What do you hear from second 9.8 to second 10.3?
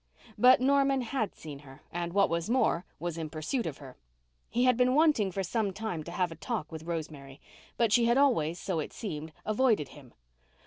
him.